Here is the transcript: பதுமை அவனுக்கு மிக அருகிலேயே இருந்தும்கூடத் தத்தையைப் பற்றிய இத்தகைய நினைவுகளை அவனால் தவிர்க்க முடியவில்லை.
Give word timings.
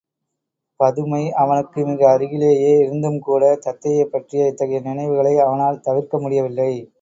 பதுமை 0.79 1.31
அவனுக்கு 1.33 1.85
மிக 1.85 2.09
அருகிலேயே 2.11 2.71
இருந்தும்கூடத் 2.83 3.63
தத்தையைப் 3.65 4.11
பற்றிய 4.11 4.47
இத்தகைய 4.47 4.81
நினைவுகளை 4.81 5.37
அவனால் 5.39 5.81
தவிர்க்க 5.81 6.19
முடியவில்லை. 6.19 6.71